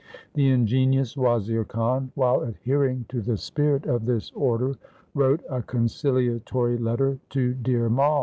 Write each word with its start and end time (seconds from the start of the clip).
The 0.33 0.49
ingenious 0.49 1.15
Wazir 1.15 1.63
Khan 1.63 2.11
while 2.15 2.41
adhering 2.41 3.05
to 3.09 3.21
the 3.21 3.37
spirit 3.37 3.85
of 3.85 4.07
this 4.07 4.31
order 4.31 4.73
wrote 5.13 5.43
a 5.47 5.61
conciliatory 5.61 6.79
letter 6.79 7.19
to 7.29 7.53
Dhir 7.53 7.87
Mai. 7.87 8.19